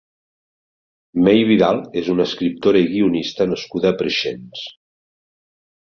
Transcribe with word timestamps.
Mei 1.27 1.43
Vidal 1.51 1.83
és 2.03 2.09
una 2.15 2.27
escriptora 2.31 2.83
i 2.87 2.91
guionista 2.97 3.51
nascuda 3.53 3.93
a 3.95 4.01
Preixens. 4.03 4.69